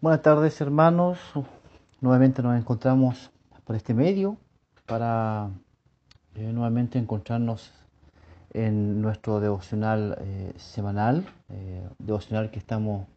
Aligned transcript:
Buenas 0.00 0.22
tardes 0.22 0.60
hermanos, 0.60 1.18
nuevamente 2.00 2.40
nos 2.40 2.56
encontramos 2.56 3.32
por 3.64 3.74
este 3.74 3.94
medio 3.94 4.36
para 4.86 5.50
eh, 6.36 6.52
nuevamente 6.52 7.00
encontrarnos 7.00 7.72
en 8.52 9.02
nuestro 9.02 9.40
devocional 9.40 10.16
eh, 10.20 10.52
semanal, 10.56 11.26
eh, 11.48 11.84
devocional 11.98 12.52
que 12.52 12.60
estamos 12.60 13.08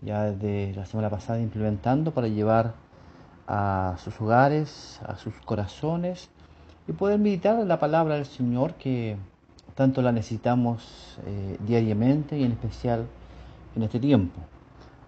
ya 0.00 0.30
desde 0.30 0.72
la 0.76 0.86
semana 0.86 1.10
pasada 1.10 1.40
implementando 1.40 2.14
para 2.14 2.28
llevar 2.28 2.74
a 3.48 3.96
sus 3.98 4.20
hogares, 4.20 5.00
a 5.04 5.16
sus 5.16 5.34
corazones 5.44 6.30
y 6.86 6.92
poder 6.92 7.18
meditar 7.18 7.58
en 7.58 7.66
la 7.66 7.80
palabra 7.80 8.14
del 8.14 8.26
Señor 8.26 8.74
que 8.74 9.16
tanto 9.74 10.02
la 10.02 10.12
necesitamos 10.12 11.18
diariamente 11.66 12.38
y 12.38 12.44
en 12.44 12.52
especial 12.52 13.08
en 13.74 13.82
este 13.82 13.98
tiempo. 13.98 14.38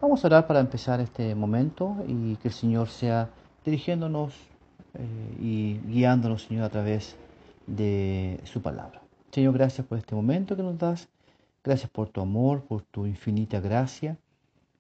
Vamos 0.04 0.22
a 0.22 0.26
orar 0.26 0.46
para 0.46 0.60
empezar 0.60 1.00
este 1.00 1.34
momento 1.34 1.96
y 2.06 2.36
que 2.36 2.48
el 2.48 2.52
Señor 2.52 2.88
sea 2.88 3.30
dirigiéndonos 3.64 4.34
eh, 4.92 5.36
y 5.40 5.78
guiándonos, 5.90 6.42
Señor, 6.42 6.64
a 6.64 6.68
través 6.68 7.16
de 7.66 8.38
su 8.44 8.60
palabra. 8.60 9.00
Señor, 9.32 9.54
gracias 9.54 9.86
por 9.86 9.96
este 9.96 10.14
momento 10.14 10.56
que 10.56 10.62
nos 10.62 10.76
das. 10.76 11.08
Gracias 11.64 11.90
por 11.90 12.10
tu 12.10 12.20
amor, 12.20 12.64
por 12.64 12.82
tu 12.82 13.06
infinita 13.06 13.60
gracia. 13.60 14.18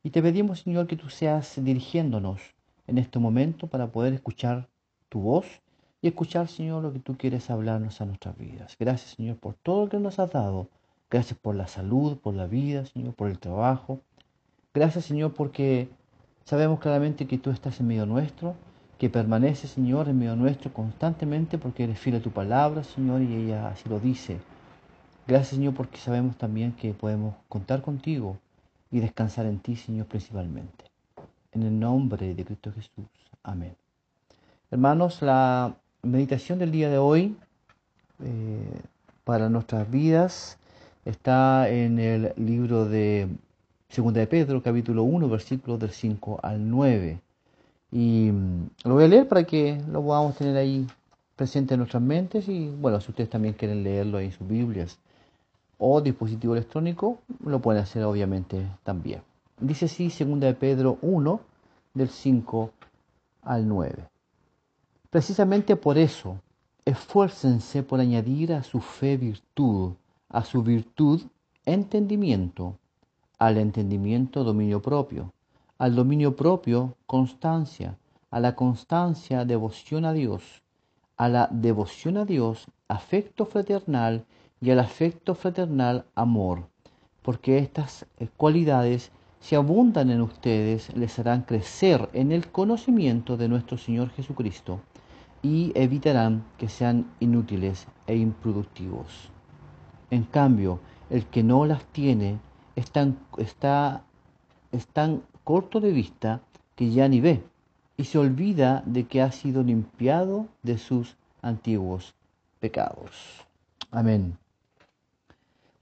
Y 0.02 0.10
te 0.10 0.20
pedimos, 0.20 0.60
Señor, 0.60 0.86
que 0.86 0.96
tú 0.96 1.08
seas 1.08 1.54
dirigiéndonos 1.56 2.42
en 2.86 2.98
este 2.98 3.18
momento 3.18 3.66
para 3.66 3.86
poder 3.86 4.12
escuchar 4.12 4.68
tu 5.08 5.20
voz 5.20 5.46
y 6.02 6.08
escuchar, 6.08 6.48
Señor, 6.48 6.82
lo 6.82 6.92
que 6.92 6.98
tú 6.98 7.16
quieres 7.16 7.48
hablarnos 7.48 7.98
a 8.02 8.04
nuestras 8.04 8.36
vidas. 8.36 8.76
Gracias, 8.78 9.12
Señor, 9.12 9.38
por 9.38 9.54
todo 9.54 9.84
lo 9.84 9.88
que 9.88 9.98
nos 9.98 10.18
has 10.18 10.32
dado. 10.32 10.68
Gracias 11.08 11.38
por 11.38 11.54
la 11.54 11.66
salud, 11.66 12.18
por 12.18 12.34
la 12.34 12.46
vida, 12.46 12.84
Señor, 12.84 13.14
por 13.14 13.30
el 13.30 13.38
trabajo. 13.38 14.00
Gracias, 14.74 15.04
Señor, 15.04 15.34
porque 15.34 15.88
sabemos 16.44 16.80
claramente 16.80 17.28
que 17.28 17.38
tú 17.38 17.50
estás 17.50 17.78
en 17.78 17.86
medio 17.86 18.06
nuestro, 18.06 18.56
que 18.98 19.08
permaneces, 19.08 19.70
Señor, 19.70 20.08
en 20.08 20.18
medio 20.18 20.34
nuestro 20.34 20.72
constantemente 20.72 21.58
porque 21.58 21.84
eres 21.84 22.00
fiel 22.00 22.16
a 22.16 22.20
tu 22.20 22.32
palabra, 22.32 22.82
Señor, 22.82 23.22
y 23.22 23.32
ella 23.36 23.68
así 23.68 23.88
lo 23.88 24.00
dice. 24.00 24.38
Gracias, 25.28 25.50
Señor, 25.50 25.74
porque 25.74 25.98
sabemos 25.98 26.36
también 26.36 26.72
que 26.72 26.92
podemos 26.92 27.36
contar 27.48 27.82
contigo 27.82 28.36
y 28.90 28.98
descansar 28.98 29.46
en 29.46 29.60
ti, 29.60 29.76
Señor, 29.76 30.06
principalmente. 30.06 30.86
En 31.52 31.62
el 31.62 31.78
nombre 31.78 32.34
de 32.34 32.44
Cristo 32.44 32.72
Jesús. 32.72 33.06
Amén. 33.44 33.76
Hermanos, 34.72 35.22
la 35.22 35.76
meditación 36.02 36.58
del 36.58 36.72
día 36.72 36.90
de 36.90 36.98
hoy 36.98 37.36
eh, 38.24 38.80
para 39.22 39.48
nuestras 39.48 39.88
vidas 39.88 40.58
está 41.04 41.68
en 41.68 42.00
el 42.00 42.32
libro 42.36 42.86
de 42.86 43.28
Segunda 43.88 44.20
de 44.20 44.26
Pedro, 44.26 44.62
capítulo 44.62 45.04
1, 45.04 45.28
versículos 45.28 45.78
del 45.78 45.90
5 45.90 46.40
al 46.42 46.68
9. 46.68 47.20
Y 47.92 48.30
mm, 48.32 48.70
lo 48.84 48.94
voy 48.94 49.04
a 49.04 49.08
leer 49.08 49.28
para 49.28 49.44
que 49.44 49.80
lo 49.88 50.02
podamos 50.02 50.36
tener 50.36 50.56
ahí 50.56 50.86
presente 51.36 51.74
en 51.74 51.78
nuestras 51.78 52.02
mentes 52.02 52.48
y 52.48 52.68
bueno, 52.68 53.00
si 53.00 53.10
ustedes 53.10 53.30
también 53.30 53.54
quieren 53.54 53.82
leerlo 53.82 54.20
en 54.20 54.32
sus 54.32 54.46
Biblias 54.46 54.98
o 55.78 56.00
dispositivo 56.00 56.54
electrónico, 56.54 57.18
lo 57.44 57.60
pueden 57.60 57.82
hacer 57.82 58.04
obviamente 58.04 58.66
también. 58.82 59.22
Dice 59.60 59.84
así, 59.86 60.10
segunda 60.10 60.46
de 60.46 60.54
Pedro 60.54 60.98
1, 61.02 61.40
del 61.94 62.08
5 62.08 62.70
al 63.42 63.68
9. 63.68 64.08
Precisamente 65.10 65.76
por 65.76 65.96
eso, 65.98 66.38
esfuércense 66.84 67.82
por 67.82 68.00
añadir 68.00 68.52
a 68.52 68.62
su 68.62 68.80
fe 68.80 69.16
virtud, 69.16 69.92
a 70.28 70.44
su 70.44 70.62
virtud 70.62 71.22
entendimiento, 71.64 72.76
al 73.38 73.58
entendimiento 73.58 74.44
dominio 74.44 74.80
propio, 74.80 75.32
al 75.78 75.94
dominio 75.94 76.36
propio 76.36 76.96
constancia, 77.06 77.96
a 78.30 78.40
la 78.40 78.54
constancia 78.54 79.44
devoción 79.44 80.04
a 80.04 80.12
Dios, 80.12 80.62
a 81.16 81.28
la 81.28 81.48
devoción 81.50 82.16
a 82.16 82.24
Dios 82.24 82.66
afecto 82.88 83.46
fraternal 83.46 84.24
y 84.60 84.70
al 84.70 84.78
afecto 84.78 85.34
fraternal 85.34 86.04
amor, 86.14 86.68
porque 87.22 87.58
estas 87.58 88.06
cualidades, 88.36 89.10
si 89.40 89.54
abundan 89.54 90.10
en 90.10 90.20
ustedes, 90.20 90.94
les 90.96 91.18
harán 91.18 91.42
crecer 91.42 92.08
en 92.12 92.32
el 92.32 92.50
conocimiento 92.50 93.36
de 93.36 93.48
nuestro 93.48 93.78
Señor 93.78 94.10
Jesucristo 94.10 94.80
y 95.42 95.72
evitarán 95.74 96.44
que 96.56 96.68
sean 96.68 97.06
inútiles 97.20 97.86
e 98.06 98.16
improductivos. 98.16 99.30
En 100.10 100.24
cambio, 100.24 100.80
el 101.10 101.26
que 101.26 101.42
no 101.42 101.66
las 101.66 101.84
tiene, 101.86 102.38
tan, 102.90 103.18
está, 103.38 104.02
es 104.72 104.86
tan 104.88 105.22
corto 105.44 105.80
de 105.80 105.92
vista 105.92 106.40
que 106.74 106.90
ya 106.90 107.08
ni 107.08 107.20
ve 107.20 107.42
y 107.96 108.04
se 108.04 108.18
olvida 108.18 108.82
de 108.86 109.04
que 109.04 109.22
ha 109.22 109.30
sido 109.30 109.62
limpiado 109.62 110.46
de 110.62 110.78
sus 110.78 111.16
antiguos 111.42 112.14
pecados. 112.58 113.44
Amén. 113.90 114.36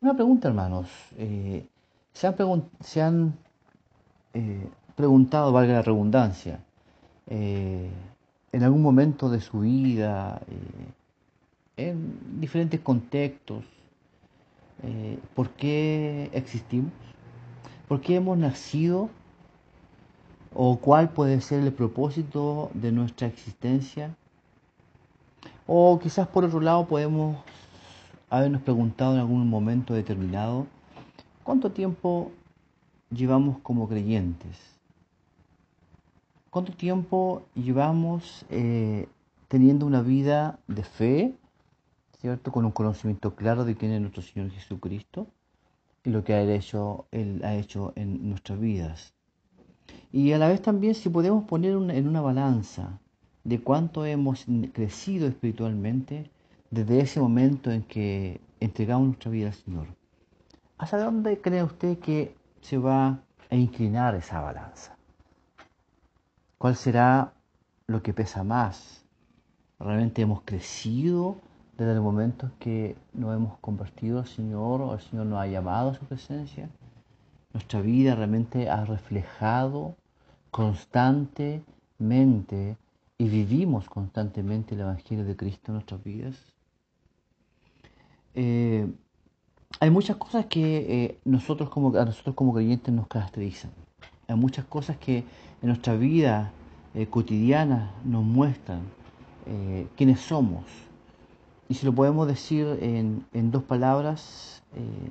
Una 0.01 0.15
pregunta, 0.15 0.49
hermanos. 0.49 0.89
Eh, 1.17 1.67
se 2.13 2.27
han, 2.27 2.65
se 2.81 3.01
han 3.01 3.35
eh, 4.35 4.69
preguntado, 4.97 5.53
valga 5.53 5.75
la 5.75 5.83
redundancia, 5.83 6.61
eh, 7.29 7.89
en 8.51 8.63
algún 8.63 8.83
momento 8.83 9.31
de 9.31 9.41
su 9.41 9.61
vida, 9.61 10.43
en 11.77 12.41
diferentes 12.41 12.81
contextos, 12.81 13.65
eh, 14.83 15.19
por 15.35 15.51
qué 15.51 16.31
existimos, 16.33 16.93
por 17.89 18.01
qué 18.01 18.17
hemos 18.17 18.37
nacido 18.39 19.11
o 20.55 20.79
cuál 20.79 21.11
puede 21.11 21.41
ser 21.41 21.63
el 21.63 21.73
propósito 21.73 22.71
de 22.75 22.93
nuestra 22.93 23.27
existencia. 23.27 24.15
O 25.67 25.99
quizás 25.99 26.27
por 26.29 26.45
otro 26.45 26.61
lado 26.61 26.87
podemos 26.87 27.37
habernos 28.29 28.63
preguntado 28.63 29.15
en 29.15 29.21
algún 29.21 29.49
momento 29.49 29.95
determinado, 29.95 30.67
¿cuánto 31.45 31.71
tiempo 31.71 32.31
llevamos 33.11 33.59
como 33.59 33.89
creyentes? 33.89 34.59
¿Cuánto 36.51 36.73
tiempo 36.73 37.43
llevamos 37.55 38.45
eh, 38.51 39.09
teniendo 39.49 39.87
una 39.87 40.03
vida 40.03 40.59
de 40.67 40.83
fe, 40.83 41.35
¿cierto? 42.23 42.53
Con 42.53 42.65
un 42.65 42.71
conocimiento 42.71 43.35
claro 43.35 43.65
de 43.65 43.75
quién 43.77 43.93
es 43.93 44.01
nuestro 44.01 44.23
Señor 44.23 44.51
Jesucristo 44.51 45.27
y 46.05 46.11
lo 46.11 46.23
que 46.25 46.35
ha 46.35 46.43
hecho, 46.43 47.07
Él 47.11 47.43
ha 47.45 47.55
hecho 47.57 47.93
en 47.97 48.31
nuestras 48.31 48.59
vidas. 48.61 49.13
Y 50.13 50.33
a 50.33 50.39
la 50.39 50.49
vez 50.49 50.63
también 50.63 50.95
si 50.95 51.09
podemos 51.09 51.45
poner 51.45 51.73
en 51.73 52.09
una 52.09 52.21
balanza 52.21 53.01
de 53.43 53.61
cuánto 53.61 54.07
hemos 54.07 54.47
crecido 54.73 55.27
espiritualmente 55.27 56.31
desde 56.71 57.01
ese 57.01 57.21
momento 57.21 57.73
en 57.73 57.83
que 57.83 58.41
entregamos 58.61 59.09
nuestra 59.09 59.31
vida 59.31 59.49
al 59.49 59.55
Señor. 59.55 59.87
¿Hasta 60.79 60.99
dónde 60.99 61.41
cree 61.41 61.65
usted 61.65 61.99
que 61.99 62.37
se 62.61 62.79
va 62.79 63.21
a 63.51 63.57
inclinar 63.57 64.15
esa 64.15 64.41
balanza? 64.41 64.97
¿Cuál 66.57 66.77
será 66.77 67.33
lo 67.89 68.01
que 68.01 68.15
pesa 68.15 68.45
más? 68.45 69.05
¿Realmente 69.81 70.23
hemos 70.23 70.43
crecido 70.43 71.37
desde 71.83 71.97
el 71.97 72.03
momento 72.03 72.51
que 72.59 72.97
nos 73.13 73.35
hemos 73.35 73.59
convertido 73.59 74.21
al 74.21 74.27
Señor 74.27 74.81
o 74.83 74.95
el 74.95 75.01
Señor 75.01 75.27
nos 75.27 75.41
ha 75.41 75.47
llamado 75.47 75.91
a 75.91 75.95
su 75.95 76.05
presencia, 76.05 76.69
nuestra 77.53 77.81
vida 77.81 78.15
realmente 78.15 78.71
ha 78.71 78.85
reflejado 78.85 79.97
constantemente 80.51 82.77
y 83.19 83.29
vivimos 83.29 83.89
constantemente 83.89 84.75
el 84.75 84.83
Evangelio 84.83 85.25
de 85.25 85.37
Cristo 85.37 85.65
en 85.69 85.75
nuestras 85.75 86.03
vidas. 86.03 86.37
Eh, 88.35 88.91
hay 89.81 89.91
muchas 89.91 90.17
cosas 90.17 90.47
que 90.47 91.05
eh, 91.05 91.19
nosotros 91.25 91.71
como, 91.71 91.97
a 91.99 92.05
nosotros 92.05 92.35
como 92.35 92.55
creyentes 92.55 92.95
nos 92.95 93.09
caracterizan. 93.09 93.71
Hay 94.29 94.37
muchas 94.37 94.65
cosas 94.65 94.97
que 94.99 95.19
en 95.19 95.69
nuestra 95.69 95.95
vida 95.95 96.53
eh, 96.95 97.07
cotidiana 97.07 97.93
nos 98.05 98.25
muestran 98.25 98.81
quiénes 99.97 100.21
somos, 100.21 100.63
y 101.73 101.75
si 101.75 101.87
lo 101.87 101.95
podemos 101.95 102.27
decir 102.29 102.67
en, 102.83 103.51
dos 103.51 103.63
palabras, 103.63 104.63
eh, 104.77 105.11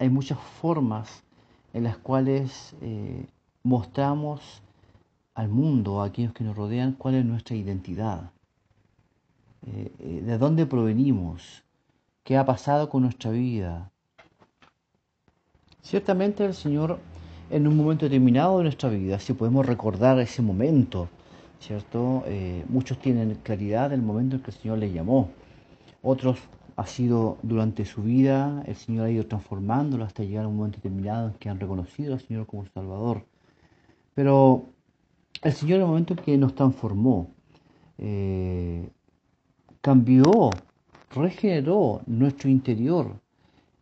hay 0.00 0.10
muchas 0.10 0.40
formas 0.60 1.22
en 1.72 1.84
las 1.84 1.98
cuales 1.98 2.74
eh, 2.82 3.26
mostramos 3.62 4.60
al 5.34 5.48
mundo, 5.48 6.02
a 6.02 6.06
aquellos 6.06 6.32
que 6.32 6.42
nos 6.42 6.56
rodean, 6.56 6.94
cuál 6.94 7.14
es 7.14 7.24
nuestra 7.24 7.54
identidad, 7.54 8.32
eh, 9.68 10.22
de 10.26 10.36
dónde 10.36 10.66
provenimos, 10.66 11.62
qué 12.24 12.36
ha 12.36 12.44
pasado 12.44 12.90
con 12.90 13.02
nuestra 13.02 13.30
vida. 13.30 13.92
Ciertamente 15.80 16.44
el 16.44 16.54
Señor 16.54 16.98
en 17.50 17.68
un 17.68 17.76
momento 17.76 18.06
determinado 18.06 18.58
de 18.58 18.64
nuestra 18.64 18.88
vida, 18.88 19.20
si 19.20 19.32
podemos 19.32 19.64
recordar 19.64 20.18
ese 20.18 20.42
momento, 20.42 21.08
¿cierto? 21.60 22.24
muchos 22.68 22.98
tienen 22.98 23.36
claridad 23.44 23.90
del 23.90 24.02
momento 24.02 24.34
en 24.34 24.42
que 24.42 24.50
el 24.50 24.56
Señor 24.56 24.78
les 24.78 24.92
llamó 24.92 25.28
otros 26.02 26.38
ha 26.76 26.86
sido 26.86 27.38
durante 27.42 27.84
su 27.84 28.02
vida, 28.02 28.62
el 28.66 28.74
Señor 28.74 29.06
ha 29.06 29.10
ido 29.10 29.26
transformándolo 29.26 30.04
hasta 30.04 30.24
llegar 30.24 30.44
a 30.44 30.48
un 30.48 30.56
momento 30.56 30.76
determinado 30.76 31.28
en 31.28 31.34
que 31.34 31.48
han 31.48 31.60
reconocido 31.60 32.14
al 32.14 32.20
Señor 32.20 32.46
como 32.46 32.64
Salvador. 32.66 33.26
Pero 34.14 34.70
el 35.42 35.52
Señor 35.52 35.76
en 35.76 35.82
el 35.82 35.88
momento 35.88 36.14
en 36.14 36.24
que 36.24 36.38
nos 36.38 36.54
transformó, 36.54 37.30
eh, 37.98 38.88
cambió, 39.80 40.50
regeneró 41.14 42.02
nuestro 42.06 42.48
interior. 42.48 43.20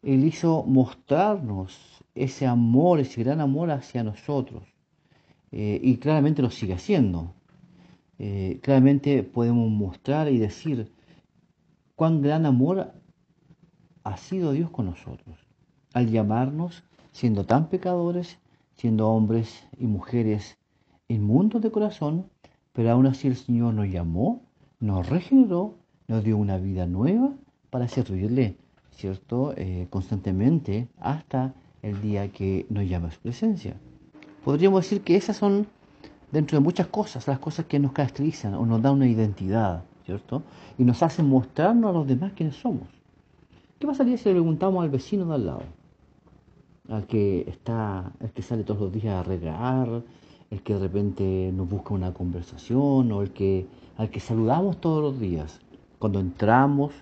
Él 0.03 0.25
hizo 0.25 0.65
mostrarnos 0.65 2.05
ese 2.15 2.47
amor, 2.47 3.00
ese 3.00 3.23
gran 3.23 3.41
amor 3.41 3.70
hacia 3.70 4.03
nosotros. 4.03 4.62
Eh, 5.53 5.81
y 5.82 5.97
claramente 5.97 6.43
lo 6.43 6.50
sigue 6.50 6.75
haciendo. 6.75 7.32
Eh, 8.19 8.59
claramente 8.62 9.23
podemos 9.23 9.70
mostrar 9.70 10.31
y 10.31 10.38
decir 10.38 10.91
cuán 11.99 12.23
gran 12.23 12.47
amor 12.47 12.93
ha 14.05 14.17
sido 14.19 14.53
Dios 14.53 14.71
con 14.71 14.87
nosotros, 14.87 15.37
al 15.93 16.09
llamarnos, 16.09 16.85
siendo 17.11 17.45
tan 17.45 17.69
pecadores, 17.71 18.39
siendo 18.77 19.09
hombres 19.09 19.67
y 19.81 19.89
mujeres 19.89 20.59
inmundos 21.09 21.61
de 21.61 21.73
corazón, 21.73 22.27
pero 22.73 22.93
aún 22.93 23.09
así 23.09 23.27
el 23.27 23.35
Señor 23.35 23.75
nos 23.75 23.89
llamó, 23.89 24.43
nos 24.79 25.09
regeneró, 25.09 25.75
nos 26.06 26.23
dio 26.23 26.37
una 26.37 26.59
vida 26.59 26.87
nueva 26.87 27.33
para 27.69 27.89
servirle, 27.89 28.56
¿cierto? 28.93 29.53
Eh, 29.56 29.89
constantemente 29.91 30.87
hasta 31.01 31.53
el 31.83 32.01
día 32.01 32.29
que 32.31 32.65
nos 32.71 32.89
llama 32.89 33.09
a 33.09 33.11
su 33.11 33.19
presencia. 33.19 33.75
Podríamos 34.44 34.83
decir 34.83 35.01
que 35.01 35.17
esas 35.17 35.37
son, 35.37 35.67
dentro 36.31 36.59
de 36.59 36.62
muchas 36.62 36.87
cosas, 36.87 37.27
las 37.27 37.41
cosas 37.41 37.67
que 37.67 37.81
nos 37.81 37.91
caracterizan 37.91 38.55
o 38.55 38.65
nos 38.67 38.81
dan 38.83 38.93
una 38.94 39.09
identidad, 39.09 39.83
¿cierto? 40.08 40.43
Y 40.78 40.84
nos 40.84 41.02
hacen 41.02 41.28
mostrarnos 41.28 41.90
a 41.90 41.93
los 41.93 42.06
demás 42.06 42.32
quiénes 42.34 42.56
somos. 42.56 42.88
¿Qué 43.78 43.87
pasaría 43.87 44.16
si 44.16 44.31
le 44.31 44.37
preguntamos 44.37 44.82
al 44.82 44.88
vecino 44.88 45.26
de 45.26 45.34
al 45.34 45.44
lado? 45.44 45.64
Al 46.88 47.06
que 47.06 47.44
está, 47.46 48.10
el 48.20 48.31
que 48.31 48.40
sale 48.40 48.64
todos 48.64 48.81
los 48.81 48.90
días 48.90 49.14
a 49.16 49.22
regar, 49.22 50.02
el 50.50 50.62
que 50.62 50.72
de 50.72 50.81
repente 50.81 51.52
nos 51.55 51.69
busca 51.69 51.93
una 51.93 52.14
conversación, 52.14 53.12
o 53.12 53.20
el 53.20 53.32
que, 53.32 53.66
al 53.99 54.08
que 54.08 54.20
saludamos 54.20 54.81
todos 54.81 55.02
los 55.02 55.20
días, 55.20 55.60
cuando 55.99 56.20
entramos 56.20 56.94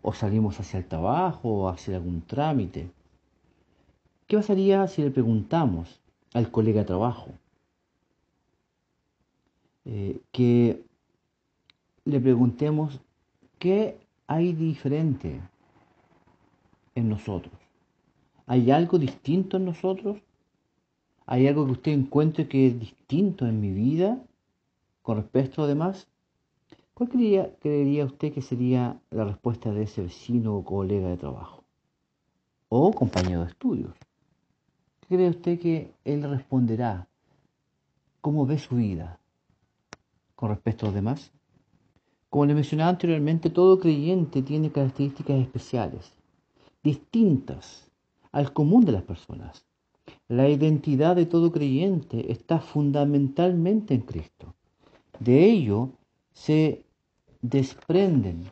o 0.00 0.14
salimos 0.14 0.58
hacia 0.58 0.78
el 0.78 0.86
trabajo 0.86 1.50
o 1.50 1.68
hacia 1.68 1.96
algún 1.96 2.22
trámite. 2.22 2.90
¿Qué 4.26 4.38
pasaría 4.38 4.86
si 4.86 5.02
le 5.02 5.10
preguntamos 5.10 6.00
al 6.32 6.50
colega 6.50 6.80
de 6.80 6.86
trabajo 6.86 7.28
eh, 9.84 10.18
que 10.32 10.87
le 12.08 12.20
preguntemos 12.20 13.00
qué 13.58 13.98
hay 14.26 14.52
diferente 14.52 15.40
en 16.94 17.08
nosotros? 17.08 17.54
¿Hay 18.46 18.70
algo 18.70 18.98
distinto 18.98 19.58
en 19.58 19.66
nosotros? 19.66 20.18
¿Hay 21.26 21.46
algo 21.46 21.66
que 21.66 21.72
usted 21.72 21.92
encuentre 21.92 22.48
que 22.48 22.66
es 22.66 22.80
distinto 22.80 23.46
en 23.46 23.60
mi 23.60 23.70
vida 23.70 24.18
con 25.02 25.18
respecto 25.18 25.62
a 25.62 25.66
los 25.66 25.68
demás? 25.68 26.08
¿Cuál 26.94 27.10
creería 27.10 28.04
usted 28.04 28.32
que 28.32 28.42
sería 28.42 28.98
la 29.10 29.24
respuesta 29.24 29.72
de 29.72 29.82
ese 29.82 30.02
vecino 30.02 30.56
o 30.56 30.64
colega 30.64 31.08
de 31.08 31.16
trabajo? 31.16 31.62
O 32.68 32.92
compañero 32.92 33.42
de 33.42 33.50
estudios 33.50 33.94
cree 35.08 35.30
usted 35.30 35.58
que 35.58 35.94
Él 36.04 36.22
responderá? 36.22 37.08
¿Cómo 38.20 38.46
ve 38.46 38.58
su 38.58 38.76
vida 38.76 39.18
con 40.34 40.50
respecto 40.50 40.86
a 40.86 40.88
los 40.88 40.94
demás? 40.94 41.32
Como 42.30 42.46
le 42.46 42.54
mencionaba 42.54 42.90
anteriormente, 42.90 43.50
todo 43.50 43.80
creyente 43.80 44.42
tiene 44.42 44.70
características 44.70 45.40
especiales, 45.40 46.12
distintas 46.82 47.88
al 48.32 48.52
común 48.52 48.84
de 48.84 48.92
las 48.92 49.02
personas. 49.02 49.64
La 50.28 50.48
identidad 50.48 51.16
de 51.16 51.26
todo 51.26 51.50
creyente 51.52 52.30
está 52.30 52.60
fundamentalmente 52.60 53.94
en 53.94 54.02
Cristo. 54.02 54.54
De 55.18 55.44
ello 55.44 55.90
se 56.32 56.84
desprenden 57.40 58.44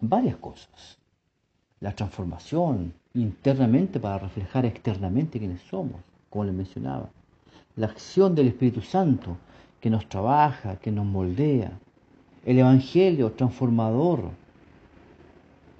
varias 0.00 0.36
cosas. 0.36 0.98
La 1.80 1.94
transformación, 1.94 2.94
internamente 3.14 4.00
para 4.00 4.18
reflejar 4.18 4.66
externamente 4.66 5.38
quiénes 5.38 5.62
somos, 5.62 6.00
como 6.30 6.44
les 6.44 6.54
mencionaba. 6.54 7.10
La 7.76 7.86
acción 7.86 8.34
del 8.34 8.48
Espíritu 8.48 8.82
Santo 8.82 9.36
que 9.80 9.90
nos 9.90 10.08
trabaja, 10.08 10.76
que 10.76 10.92
nos 10.92 11.06
moldea. 11.06 11.72
El 12.44 12.58
Evangelio 12.58 13.32
transformador 13.32 14.30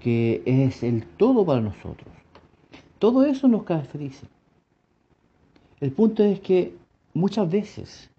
que 0.03 0.43
es 0.44 0.82
el 0.82 1.06
todo 1.06 1.47
para 1.47 1.61
nosotros. 1.61 2.09
Todo 2.99 3.25
eso 3.25 3.47
nos 3.47 3.62
caracteriza. 3.62 4.26
El 5.81 5.93
punto 5.93 6.25
es 6.25 6.41
que 6.41 6.76
muchas 7.14 7.50
veces 7.50 8.11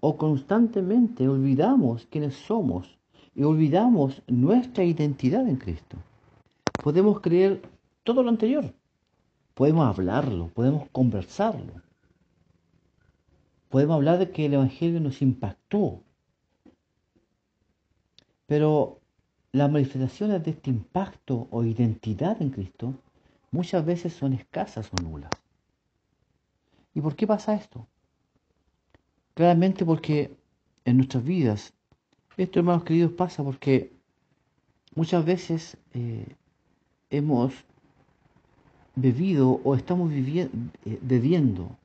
o 0.00 0.16
constantemente 0.16 1.28
olvidamos 1.28 2.06
quiénes 2.10 2.34
somos 2.34 2.96
y 3.34 3.42
olvidamos 3.42 4.22
nuestra 4.28 4.84
identidad 4.84 5.48
en 5.48 5.56
Cristo. 5.56 5.96
Podemos 6.82 7.20
creer 7.20 7.62
todo 8.04 8.22
lo 8.22 8.28
anterior. 8.28 8.72
Podemos 9.54 9.86
hablarlo, 9.86 10.48
podemos 10.48 10.88
conversarlo. 10.90 11.82
Podemos 13.68 13.96
hablar 13.96 14.18
de 14.18 14.30
que 14.30 14.46
el 14.46 14.54
Evangelio 14.54 15.00
nos 15.00 15.22
impactó. 15.22 16.02
Pero 18.46 19.00
las 19.52 19.70
manifestaciones 19.70 20.44
de 20.44 20.52
este 20.52 20.70
impacto 20.70 21.48
o 21.50 21.64
identidad 21.64 22.40
en 22.40 22.50
Cristo 22.50 22.94
muchas 23.50 23.84
veces 23.84 24.12
son 24.12 24.32
escasas 24.32 24.90
o 24.92 25.02
nulas. 25.02 25.30
¿Y 26.94 27.00
por 27.00 27.16
qué 27.16 27.26
pasa 27.26 27.54
esto? 27.54 27.86
Claramente 29.34 29.84
porque 29.84 30.36
en 30.84 30.96
nuestras 30.96 31.24
vidas, 31.24 31.72
esto 32.36 32.58
hermanos 32.60 32.84
queridos 32.84 33.12
pasa 33.12 33.42
porque 33.42 33.92
muchas 34.94 35.24
veces 35.24 35.76
eh, 35.92 36.26
hemos 37.10 37.52
bebido 38.94 39.60
o 39.62 39.74
estamos 39.74 40.10
eh, 40.12 40.48
bebiendo 41.02 41.76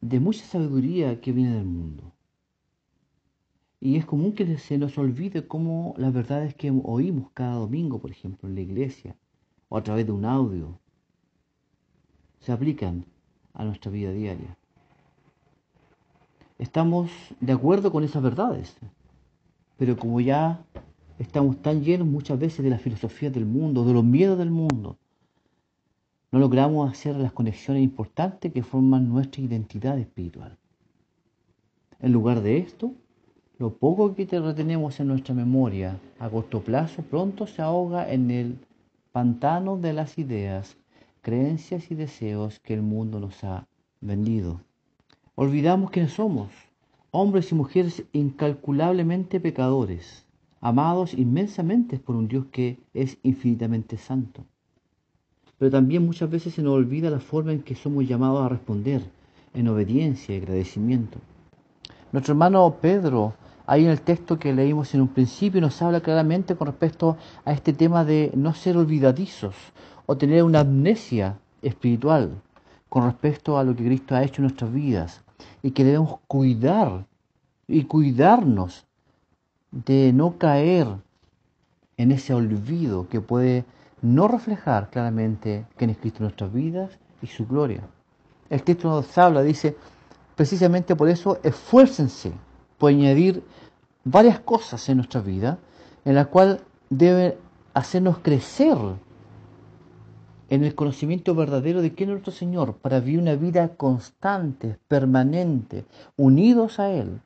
de 0.00 0.20
mucha 0.20 0.44
sabiduría 0.44 1.20
que 1.20 1.32
viene 1.32 1.56
del 1.56 1.64
mundo. 1.64 2.13
Y 3.84 3.98
es 3.98 4.06
común 4.06 4.32
que 4.32 4.56
se 4.56 4.78
nos 4.78 4.96
olvide 4.96 5.46
cómo 5.46 5.94
las 5.98 6.10
verdades 6.10 6.54
que 6.54 6.70
oímos 6.70 7.30
cada 7.34 7.56
domingo, 7.56 7.98
por 7.98 8.10
ejemplo, 8.10 8.48
en 8.48 8.54
la 8.54 8.62
iglesia, 8.62 9.14
o 9.68 9.76
a 9.76 9.82
través 9.82 10.06
de 10.06 10.12
un 10.12 10.24
audio, 10.24 10.78
se 12.40 12.50
aplican 12.50 13.04
a 13.52 13.62
nuestra 13.62 13.90
vida 13.90 14.10
diaria. 14.10 14.56
Estamos 16.58 17.10
de 17.40 17.52
acuerdo 17.52 17.92
con 17.92 18.04
esas 18.04 18.22
verdades, 18.22 18.74
pero 19.76 19.98
como 19.98 20.18
ya 20.18 20.64
estamos 21.18 21.60
tan 21.60 21.84
llenos 21.84 22.08
muchas 22.08 22.38
veces 22.38 22.64
de 22.64 22.70
la 22.70 22.78
filosofía 22.78 23.28
del 23.28 23.44
mundo, 23.44 23.84
de 23.84 23.92
los 23.92 24.02
miedos 24.02 24.38
del 24.38 24.50
mundo, 24.50 24.96
no 26.32 26.38
logramos 26.38 26.90
hacer 26.90 27.16
las 27.16 27.32
conexiones 27.32 27.82
importantes 27.82 28.50
que 28.50 28.62
forman 28.62 29.10
nuestra 29.10 29.42
identidad 29.42 29.98
espiritual. 29.98 30.56
En 32.00 32.12
lugar 32.12 32.40
de 32.40 32.56
esto, 32.56 32.94
lo 33.64 33.70
poco 33.70 34.14
que 34.14 34.26
te 34.26 34.38
retenemos 34.38 35.00
en 35.00 35.08
nuestra 35.08 35.34
memoria 35.34 35.98
a 36.18 36.28
corto 36.28 36.60
plazo 36.60 37.00
pronto 37.00 37.46
se 37.46 37.62
ahoga 37.62 38.12
en 38.12 38.30
el 38.30 38.58
pantano 39.10 39.78
de 39.78 39.94
las 39.94 40.18
ideas, 40.18 40.76
creencias 41.22 41.90
y 41.90 41.94
deseos 41.94 42.60
que 42.60 42.74
el 42.74 42.82
mundo 42.82 43.20
nos 43.20 43.42
ha 43.42 43.66
vendido. 44.02 44.60
Olvidamos 45.34 45.90
quiénes 45.90 46.12
somos, 46.12 46.50
hombres 47.10 47.52
y 47.52 47.54
mujeres 47.54 48.04
incalculablemente 48.12 49.40
pecadores, 49.40 50.26
amados 50.60 51.14
inmensamente 51.14 51.98
por 51.98 52.16
un 52.16 52.28
Dios 52.28 52.44
que 52.52 52.78
es 52.92 53.16
infinitamente 53.22 53.96
santo 53.96 54.44
pero 55.56 55.70
también 55.70 56.04
muchas 56.04 56.28
veces 56.28 56.52
se 56.52 56.62
nos 56.62 56.74
olvida 56.74 57.08
la 57.08 57.20
forma 57.20 57.52
en 57.52 57.62
que 57.62 57.76
somos 57.76 58.06
llamados 58.06 58.44
a 58.44 58.50
responder, 58.50 59.02
en 59.54 59.68
obediencia 59.68 60.34
y 60.34 60.38
agradecimiento. 60.38 61.18
Nuestro 62.12 62.32
hermano 62.32 62.76
Pedro, 62.82 63.32
ahí 63.66 63.84
en 63.84 63.90
el 63.90 64.00
texto 64.00 64.38
que 64.38 64.52
leímos 64.52 64.94
en 64.94 65.00
un 65.00 65.08
principio, 65.08 65.60
nos 65.60 65.80
habla 65.82 66.00
claramente 66.00 66.54
con 66.56 66.66
respecto 66.66 67.16
a 67.44 67.52
este 67.52 67.72
tema 67.72 68.04
de 68.04 68.30
no 68.34 68.54
ser 68.54 68.76
olvidadizos 68.76 69.54
o 70.06 70.16
tener 70.16 70.42
una 70.42 70.60
amnesia 70.60 71.38
espiritual 71.62 72.30
con 72.88 73.04
respecto 73.04 73.58
a 73.58 73.64
lo 73.64 73.74
que 73.74 73.84
Cristo 73.84 74.14
ha 74.14 74.22
hecho 74.22 74.36
en 74.36 74.44
nuestras 74.44 74.72
vidas 74.72 75.22
y 75.62 75.70
que 75.70 75.84
debemos 75.84 76.20
cuidar 76.26 77.06
y 77.66 77.84
cuidarnos 77.84 78.84
de 79.70 80.12
no 80.12 80.38
caer 80.38 80.86
en 81.96 82.12
ese 82.12 82.34
olvido 82.34 83.08
que 83.08 83.20
puede 83.20 83.64
no 84.02 84.28
reflejar 84.28 84.90
claramente 84.90 85.64
quién 85.76 85.90
es 85.90 85.96
Cristo 85.96 86.18
en 86.18 86.24
nuestras 86.24 86.52
vidas 86.52 86.98
y 87.22 87.26
su 87.26 87.46
gloria. 87.46 87.82
El 88.50 88.62
texto 88.62 88.90
nos 88.90 89.16
habla, 89.16 89.42
dice, 89.42 89.76
precisamente 90.36 90.94
por 90.94 91.08
eso 91.08 91.38
esfuércense 91.42 92.32
por 92.84 92.90
añadir 92.90 93.42
varias 94.04 94.40
cosas 94.40 94.86
en 94.90 94.98
nuestra 94.98 95.22
vida, 95.22 95.58
en 96.04 96.16
las 96.16 96.26
cuales 96.26 96.60
deben 96.90 97.32
hacernos 97.72 98.18
crecer 98.18 98.76
en 100.50 100.64
el 100.64 100.74
conocimiento 100.74 101.34
verdadero 101.34 101.80
de 101.80 101.94
quién 101.94 102.10
es 102.10 102.16
nuestro 102.16 102.34
Señor, 102.34 102.74
para 102.74 103.00
vivir 103.00 103.20
una 103.20 103.36
vida 103.36 103.68
constante, 103.76 104.78
permanente, 104.86 105.86
unidos 106.18 106.78
a 106.78 106.90
Él, 106.90 107.22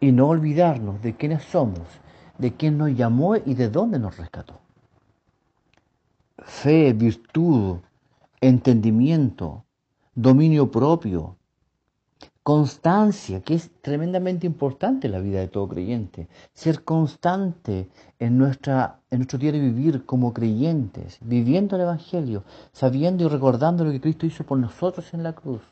y 0.00 0.12
no 0.12 0.28
olvidarnos 0.28 1.00
de 1.00 1.16
quiénes 1.16 1.42
somos, 1.44 1.88
de 2.36 2.52
quién 2.52 2.76
nos 2.76 2.94
llamó 2.94 3.36
y 3.36 3.54
de 3.54 3.70
dónde 3.70 3.98
nos 3.98 4.18
rescató. 4.18 4.60
Fe, 6.36 6.92
virtud, 6.92 7.78
entendimiento, 8.42 9.64
dominio 10.14 10.70
propio, 10.70 11.36
constancia, 12.42 13.42
que 13.42 13.54
es 13.54 13.70
tremendamente 13.82 14.46
importante 14.46 15.06
en 15.06 15.12
la 15.12 15.20
vida 15.20 15.40
de 15.40 15.48
todo 15.48 15.68
creyente. 15.68 16.28
Ser 16.52 16.84
constante 16.84 17.88
en, 18.18 18.38
nuestra, 18.38 19.00
en 19.10 19.18
nuestro 19.18 19.38
diario 19.38 19.60
vivir 19.60 20.06
como 20.06 20.32
creyentes, 20.32 21.18
viviendo 21.20 21.76
el 21.76 21.82
Evangelio, 21.82 22.44
sabiendo 22.72 23.24
y 23.24 23.28
recordando 23.28 23.84
lo 23.84 23.90
que 23.90 24.00
Cristo 24.00 24.26
hizo 24.26 24.44
por 24.44 24.58
nosotros 24.58 25.12
en 25.14 25.22
la 25.22 25.34
cruz. 25.34 25.62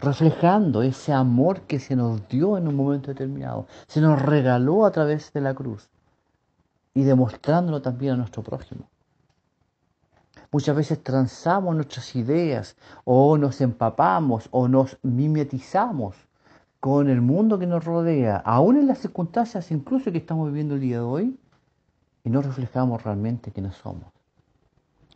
Reflejando 0.00 0.82
ese 0.82 1.12
amor 1.12 1.62
que 1.62 1.78
se 1.78 1.94
nos 1.94 2.26
dio 2.28 2.56
en 2.58 2.66
un 2.68 2.74
momento 2.74 3.08
determinado, 3.08 3.66
se 3.86 4.00
nos 4.00 4.20
regaló 4.20 4.86
a 4.86 4.90
través 4.90 5.32
de 5.32 5.40
la 5.40 5.54
cruz 5.54 5.90
y 6.94 7.04
demostrándolo 7.04 7.80
también 7.80 8.14
a 8.14 8.16
nuestro 8.16 8.42
prójimo. 8.42 8.88
Muchas 10.52 10.74
veces 10.74 11.02
transamos 11.02 11.74
nuestras 11.74 12.16
ideas 12.16 12.76
o 13.04 13.38
nos 13.38 13.60
empapamos 13.60 14.48
o 14.50 14.66
nos 14.66 14.98
mimetizamos 15.02 16.16
con 16.80 17.08
el 17.08 17.20
mundo 17.20 17.58
que 17.58 17.66
nos 17.66 17.84
rodea, 17.84 18.38
aún 18.38 18.76
en 18.76 18.86
las 18.86 18.98
circunstancias 18.98 19.70
incluso 19.70 20.10
que 20.10 20.18
estamos 20.18 20.48
viviendo 20.48 20.74
el 20.74 20.80
día 20.80 20.96
de 20.96 21.02
hoy, 21.02 21.38
y 22.24 22.30
no 22.30 22.42
reflejamos 22.42 23.02
realmente 23.02 23.52
quiénes 23.52 23.76
somos. 23.76 24.06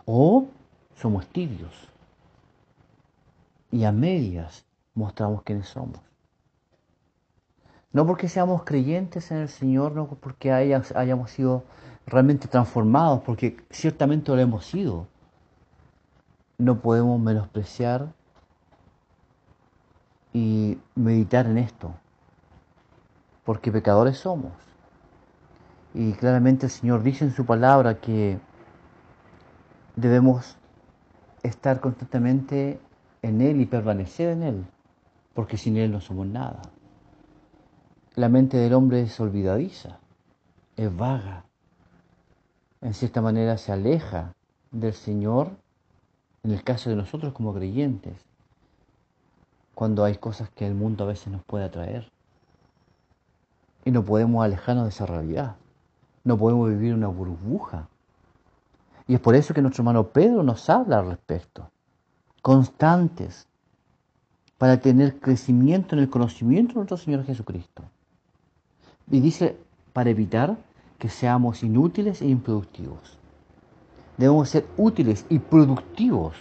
O 0.04 0.46
somos 0.94 1.26
tibios 1.26 1.88
y 3.70 3.84
a 3.84 3.92
medias 3.92 4.64
mostramos 4.94 5.42
quiénes 5.42 5.68
somos. 5.68 6.00
No 7.92 8.06
porque 8.06 8.28
seamos 8.28 8.64
creyentes 8.64 9.30
en 9.30 9.38
el 9.38 9.48
Señor, 9.48 9.92
no 9.92 10.06
porque 10.06 10.52
hayamos 10.52 11.30
sido 11.30 11.64
realmente 12.06 12.48
transformados, 12.48 13.22
porque 13.22 13.56
ciertamente 13.70 14.32
lo 14.32 14.38
hemos 14.38 14.66
sido, 14.66 15.06
no 16.58 16.80
podemos 16.80 17.20
menospreciar 17.20 18.12
y 20.32 20.78
meditar 20.94 21.46
en 21.46 21.58
esto, 21.58 21.94
porque 23.44 23.73
pecadores 23.73 24.18
somos. 24.18 24.52
Y 25.94 26.12
claramente 26.12 26.66
el 26.66 26.73
Señor 26.73 27.02
dice 27.02 27.25
en 27.25 27.32
su 27.32 27.46
palabra 27.46 28.00
que 28.00 28.38
debemos 29.96 30.56
estar 31.42 31.80
constantemente 31.80 32.80
en 33.23 33.40
Él 33.40 33.61
y 33.61 33.66
permanecer 33.66 34.30
en 34.30 34.42
Él, 34.42 34.66
porque 35.34 35.56
sin 35.56 35.76
Él 35.76 35.92
no 35.92 36.00
somos 36.00 36.26
nada. 36.26 36.62
La 38.16 38.28
mente 38.28 38.56
del 38.56 38.75
hombre 38.75 39.02
es 39.02 39.18
olvidadiza, 39.20 39.99
es 40.76 40.96
vaga, 40.96 41.44
en 42.80 42.92
cierta 42.92 43.23
manera 43.23 43.56
se 43.56 43.73
aleja 43.73 44.34
del 44.70 44.92
Señor 44.92 45.56
en 46.44 46.50
el 46.50 46.62
caso 46.62 46.90
de 46.90 46.96
nosotros 46.96 47.32
como 47.32 47.54
creyentes, 47.54 48.14
cuando 49.74 50.04
hay 50.04 50.16
cosas 50.16 50.50
que 50.50 50.66
el 50.66 50.74
mundo 50.74 51.04
a 51.04 51.08
veces 51.08 51.28
nos 51.28 51.42
puede 51.42 51.64
atraer. 51.64 52.10
Y 53.84 53.90
no 53.90 54.04
podemos 54.04 54.44
alejarnos 54.44 54.84
de 54.84 54.90
esa 54.90 55.06
realidad. 55.06 55.56
No 56.22 56.38
podemos 56.38 56.68
vivir 56.68 56.94
una 56.94 57.08
burbuja. 57.08 57.88
Y 59.08 59.14
es 59.14 59.20
por 59.20 59.34
eso 59.34 59.52
que 59.52 59.62
nuestro 59.62 59.82
hermano 59.82 60.08
Pedro 60.08 60.42
nos 60.42 60.68
habla 60.70 60.98
al 60.98 61.08
respecto. 61.08 61.70
Constantes 62.42 63.46
para 64.58 64.80
tener 64.80 65.18
crecimiento 65.18 65.96
en 65.96 66.02
el 66.02 66.10
conocimiento 66.10 66.74
de 66.74 66.76
nuestro 66.76 66.98
Señor 66.98 67.24
Jesucristo. 67.24 67.82
Y 69.10 69.20
dice, 69.20 69.58
para 69.92 70.10
evitar 70.10 70.56
que 70.98 71.08
seamos 71.08 71.62
inútiles 71.62 72.22
e 72.22 72.26
improductivos 72.26 73.18
debemos 74.16 74.49
ser 74.49 74.66
útiles 74.76 75.26
y 75.28 75.38
productivos 75.38 76.37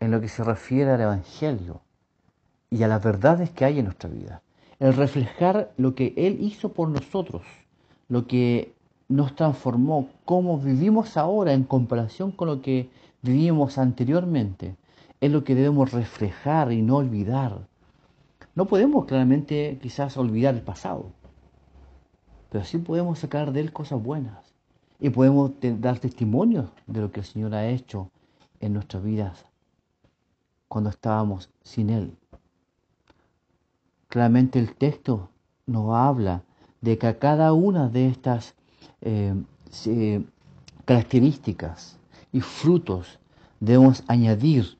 en 0.00 0.10
lo 0.10 0.20
que 0.20 0.28
se 0.28 0.44
refiere 0.44 0.90
al 0.90 1.00
Evangelio 1.00 1.80
y 2.70 2.82
a 2.82 2.88
las 2.88 3.02
verdades 3.02 3.50
que 3.50 3.64
hay 3.64 3.78
en 3.78 3.86
nuestra 3.86 4.10
vida. 4.10 4.42
El 4.78 4.94
reflejar 4.94 5.72
lo 5.76 5.94
que 5.94 6.12
Él 6.16 6.38
hizo 6.40 6.72
por 6.72 6.88
nosotros, 6.88 7.42
lo 8.08 8.26
que 8.26 8.74
nos 9.08 9.34
transformó, 9.36 10.08
cómo 10.24 10.58
vivimos 10.58 11.16
ahora 11.16 11.52
en 11.52 11.64
comparación 11.64 12.32
con 12.32 12.48
lo 12.48 12.62
que 12.62 12.90
vivíamos 13.22 13.78
anteriormente, 13.78 14.76
es 15.20 15.30
lo 15.30 15.44
que 15.44 15.54
debemos 15.54 15.92
reflejar 15.92 16.72
y 16.72 16.82
no 16.82 16.96
olvidar. 16.96 17.68
No 18.54 18.66
podemos 18.66 19.06
claramente 19.06 19.78
quizás 19.80 20.16
olvidar 20.16 20.54
el 20.54 20.62
pasado, 20.62 21.12
pero 22.50 22.64
sí 22.64 22.78
podemos 22.78 23.20
sacar 23.20 23.52
de 23.52 23.60
él 23.60 23.72
cosas 23.72 24.02
buenas 24.02 24.52
y 25.02 25.10
podemos 25.10 25.50
dar 25.80 25.98
testimonio 25.98 26.70
de 26.86 27.00
lo 27.00 27.10
que 27.10 27.20
el 27.20 27.26
Señor 27.26 27.54
ha 27.56 27.66
hecho 27.66 28.08
en 28.60 28.72
nuestras 28.72 29.02
vidas 29.02 29.44
cuando 30.68 30.90
estábamos 30.90 31.50
sin 31.64 31.90
Él. 31.90 32.16
Claramente 34.06 34.60
el 34.60 34.76
texto 34.76 35.28
nos 35.66 35.92
habla 35.92 36.44
de 36.80 36.98
que 36.98 37.08
a 37.08 37.18
cada 37.18 37.52
una 37.52 37.88
de 37.88 38.06
estas 38.06 38.54
eh, 39.00 40.24
características 40.84 41.98
y 42.30 42.40
frutos 42.40 43.18
debemos 43.58 44.04
añadir 44.06 44.78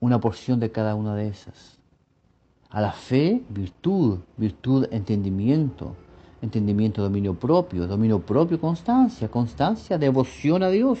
una 0.00 0.18
porción 0.18 0.58
de 0.58 0.72
cada 0.72 0.94
una 0.94 1.14
de 1.14 1.28
esas. 1.28 1.78
A 2.70 2.80
la 2.80 2.92
fe, 2.92 3.42
virtud, 3.50 4.20
virtud, 4.38 4.86
entendimiento, 4.90 5.96
entendimiento, 6.42 7.02
dominio 7.02 7.34
propio, 7.34 7.86
dominio 7.86 8.20
propio, 8.20 8.60
constancia, 8.60 9.28
constancia, 9.28 9.98
devoción 9.98 10.62
a 10.62 10.68
Dios. 10.68 10.98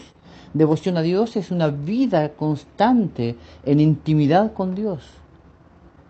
Devoción 0.54 0.96
a 0.96 1.02
Dios 1.02 1.36
es 1.36 1.50
una 1.50 1.68
vida 1.68 2.30
constante 2.30 3.36
en 3.64 3.80
intimidad 3.80 4.52
con 4.54 4.74
Dios, 4.74 5.04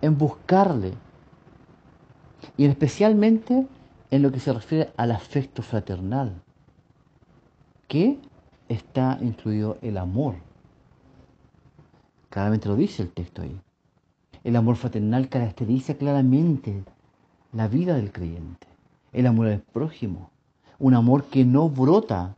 en 0.01 0.17
buscarle. 0.17 0.93
Y 2.57 2.65
especialmente 2.67 3.67
en 4.11 4.23
lo 4.23 4.33
que 4.33 4.41
se 4.41 4.53
refiere 4.53 4.93
al 4.97 5.11
afecto 5.11 5.63
fraternal, 5.63 6.41
que 7.89 8.19
está 8.69 9.19
incluido 9.21 9.79
el 9.83 9.99
amor. 9.99 10.37
Claramente 12.31 12.69
lo 12.69 12.77
dice 12.77 13.03
el 13.03 13.11
texto 13.11 13.43
ahí. 13.43 13.61
El 14.45 14.57
amor 14.57 14.77
fraternal 14.77 15.29
caracteriza 15.29 15.95
claramente 15.95 16.85
la 17.53 17.67
vida 17.67 17.97
del 17.97 18.13
creyente 18.13 18.68
el 19.13 19.27
amor 19.27 19.49
al 19.49 19.61
prójimo, 19.61 20.31
un 20.79 20.95
amor 20.95 21.25
que 21.25 21.45
no 21.45 21.69
brota 21.69 22.37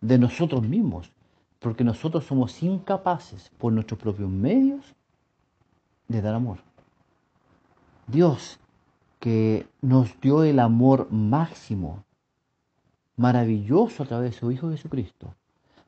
de 0.00 0.18
nosotros 0.18 0.62
mismos, 0.62 1.10
porque 1.60 1.84
nosotros 1.84 2.24
somos 2.24 2.62
incapaces 2.62 3.50
por 3.58 3.72
nuestros 3.72 3.98
propios 3.98 4.28
medios 4.28 4.94
de 6.08 6.20
dar 6.20 6.34
amor. 6.34 6.58
Dios, 8.06 8.58
que 9.18 9.66
nos 9.80 10.20
dio 10.20 10.44
el 10.44 10.58
amor 10.58 11.08
máximo, 11.10 12.04
maravilloso 13.16 14.02
a 14.02 14.06
través 14.06 14.32
de 14.32 14.38
su 14.38 14.50
Hijo 14.50 14.70
Jesucristo, 14.70 15.34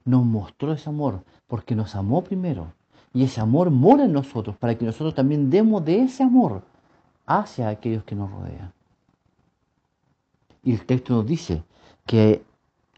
nos 0.06 0.24
mostró 0.24 0.72
ese 0.72 0.88
amor 0.88 1.22
porque 1.46 1.74
nos 1.74 1.94
amó 1.94 2.24
primero. 2.24 2.72
Y 3.12 3.24
ese 3.24 3.40
amor 3.40 3.70
mora 3.70 4.04
en 4.04 4.12
nosotros 4.12 4.56
para 4.56 4.76
que 4.76 4.84
nosotros 4.84 5.14
también 5.14 5.50
demos 5.50 5.84
de 5.84 6.02
ese 6.02 6.22
amor 6.22 6.62
hacia 7.26 7.68
aquellos 7.68 8.04
que 8.04 8.14
nos 8.14 8.30
rodean. 8.30 8.72
Y 10.66 10.72
el 10.72 10.84
texto 10.84 11.14
nos 11.14 11.26
dice 11.26 11.62
que 12.06 12.44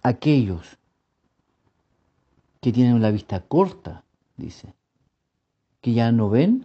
aquellos 0.03 0.79
que 2.63 2.73
tienen 2.73 3.03
la 3.03 3.11
vista 3.11 3.41
corta, 3.41 4.05
dice, 4.39 4.73
que 5.83 5.93
ya 5.93 6.11
no 6.11 6.31
ven 6.31 6.65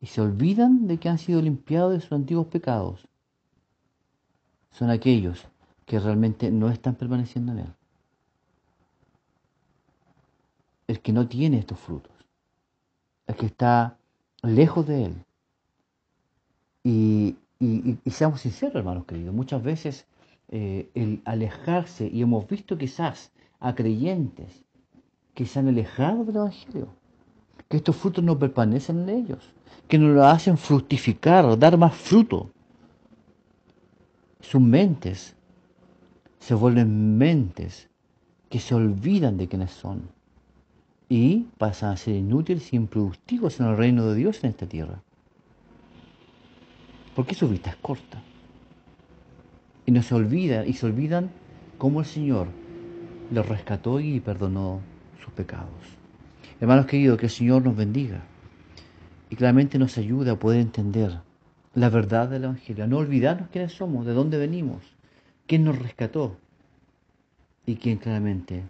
y 0.00 0.06
se 0.06 0.20
olvidan 0.20 0.88
de 0.88 0.98
que 0.98 1.08
han 1.08 1.18
sido 1.18 1.40
limpiados 1.40 1.92
de 1.92 2.00
sus 2.00 2.10
antiguos 2.10 2.48
pecados, 2.48 3.06
son 4.72 4.90
aquellos 4.90 5.46
que 5.86 6.00
realmente 6.00 6.50
no 6.50 6.70
están 6.70 6.96
permaneciendo 6.96 7.52
en 7.52 7.58
Él. 7.60 7.74
El 10.88 11.00
que 11.00 11.12
no 11.12 11.28
tiene 11.28 11.60
estos 11.60 11.78
frutos, 11.78 12.12
el 13.28 13.36
que 13.36 13.46
está 13.46 13.96
lejos 14.42 14.88
de 14.88 15.04
Él. 15.04 15.24
Y 17.60 17.98
y, 18.04 18.10
seamos 18.10 18.40
sinceros, 18.40 18.76
hermanos 18.76 19.04
queridos, 19.04 19.34
muchas 19.34 19.62
veces 19.62 20.06
eh, 20.48 20.88
el 20.94 21.20
alejarse, 21.26 22.08
y 22.08 22.22
hemos 22.22 22.48
visto 22.48 22.76
quizás 22.76 23.30
a 23.60 23.74
creyentes 23.74 24.64
que 25.34 25.46
se 25.46 25.58
han 25.58 25.68
alejado 25.68 26.24
del 26.24 26.36
Evangelio, 26.36 26.88
que 27.68 27.76
estos 27.76 27.94
frutos 27.96 28.24
no 28.24 28.38
permanecen 28.38 29.00
en 29.02 29.08
ellos, 29.10 29.52
que 29.86 29.98
no 29.98 30.08
lo 30.08 30.24
hacen 30.24 30.56
fructificar, 30.56 31.58
dar 31.58 31.76
más 31.76 31.94
fruto. 31.94 32.50
Sus 34.40 34.60
mentes 34.60 35.36
se 36.40 36.54
vuelven 36.54 37.18
mentes 37.18 37.88
que 38.48 38.58
se 38.58 38.74
olvidan 38.74 39.36
de 39.36 39.46
quiénes 39.46 39.70
son, 39.70 40.08
y 41.08 41.46
pasan 41.58 41.92
a 41.92 41.96
ser 41.96 42.16
inútiles 42.16 42.72
y 42.72 42.76
improductivos 42.76 43.60
en 43.60 43.66
el 43.66 43.76
reino 43.76 44.06
de 44.06 44.14
Dios 44.16 44.42
en 44.42 44.50
esta 44.50 44.66
tierra. 44.66 45.02
Porque 47.20 47.34
su 47.34 47.50
vida 47.50 47.68
es 47.68 47.76
corta. 47.76 48.22
Y 49.84 49.92
no 49.92 50.02
se 50.02 50.14
olvida, 50.14 50.64
y 50.64 50.72
se 50.72 50.86
olvidan 50.86 51.30
cómo 51.76 52.00
el 52.00 52.06
Señor 52.06 52.48
los 53.30 53.46
rescató 53.46 54.00
y 54.00 54.20
perdonó 54.20 54.80
sus 55.22 55.30
pecados. 55.34 55.68
Hermanos 56.62 56.86
queridos, 56.86 57.18
que 57.18 57.26
el 57.26 57.30
Señor 57.30 57.62
nos 57.62 57.76
bendiga 57.76 58.22
y 59.28 59.36
claramente 59.36 59.78
nos 59.78 59.98
ayude 59.98 60.30
a 60.30 60.38
poder 60.38 60.62
entender 60.62 61.20
la 61.74 61.90
verdad 61.90 62.30
del 62.30 62.44
Evangelio, 62.44 62.84
a 62.84 62.86
no 62.86 62.96
olvidarnos 62.96 63.50
quiénes 63.50 63.74
somos, 63.74 64.06
de 64.06 64.14
dónde 64.14 64.38
venimos, 64.38 64.82
quién 65.46 65.64
nos 65.64 65.78
rescató 65.78 66.38
y 67.66 67.76
quién 67.76 67.98
claramente 67.98 68.64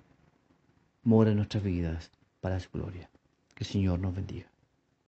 mora 1.04 1.30
en 1.30 1.37
nuestras 1.37 1.62
vidas 1.62 2.11
para 2.40 2.59
su 2.59 2.69
gloria. 2.73 3.09
Que 3.54 3.62
el 3.62 3.71
Señor 3.71 4.00
nos 4.00 4.12
bendiga. 4.12 4.50